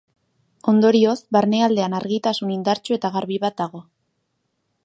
[0.71, 3.87] Ondorioz barnealdean argitasun indartsu eta garbi bat dago.